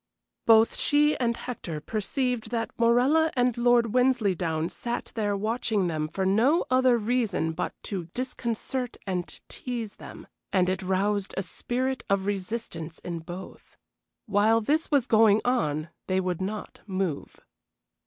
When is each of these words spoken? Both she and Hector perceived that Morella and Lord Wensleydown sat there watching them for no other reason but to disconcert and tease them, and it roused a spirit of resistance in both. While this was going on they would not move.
Both 0.47 0.77
she 0.77 1.15
and 1.17 1.37
Hector 1.37 1.79
perceived 1.79 2.49
that 2.49 2.71
Morella 2.75 3.31
and 3.35 3.55
Lord 3.55 3.93
Wensleydown 3.93 4.69
sat 4.71 5.11
there 5.13 5.37
watching 5.37 5.85
them 5.85 6.07
for 6.07 6.25
no 6.25 6.65
other 6.71 6.97
reason 6.97 7.51
but 7.51 7.75
to 7.83 8.05
disconcert 8.05 8.97
and 9.05 9.27
tease 9.47 9.97
them, 9.97 10.25
and 10.51 10.69
it 10.69 10.81
roused 10.81 11.35
a 11.37 11.43
spirit 11.43 12.03
of 12.09 12.25
resistance 12.25 12.97
in 13.03 13.19
both. 13.19 13.77
While 14.25 14.59
this 14.59 14.89
was 14.89 15.05
going 15.05 15.39
on 15.45 15.89
they 16.07 16.19
would 16.19 16.41
not 16.41 16.81
move. 16.87 17.35